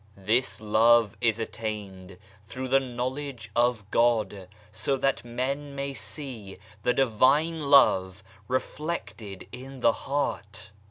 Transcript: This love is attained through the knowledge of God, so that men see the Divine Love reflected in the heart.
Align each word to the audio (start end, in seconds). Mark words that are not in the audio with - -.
This 0.17 0.59
love 0.59 1.15
is 1.21 1.37
attained 1.37 2.17
through 2.47 2.69
the 2.69 2.79
knowledge 2.79 3.51
of 3.55 3.85
God, 3.91 4.47
so 4.71 4.97
that 4.97 5.23
men 5.23 5.93
see 5.93 6.57
the 6.81 6.91
Divine 6.91 7.61
Love 7.69 8.23
reflected 8.47 9.47
in 9.51 9.81
the 9.81 9.91
heart. 9.93 10.71